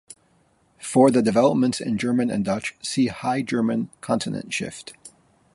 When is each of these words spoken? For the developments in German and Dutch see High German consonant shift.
For 0.79 1.11
the 1.11 1.21
developments 1.21 1.79
in 1.79 1.99
German 1.99 2.31
and 2.31 2.43
Dutch 2.43 2.73
see 2.81 3.05
High 3.05 3.43
German 3.43 3.91
consonant 4.01 4.51
shift. 4.51 4.93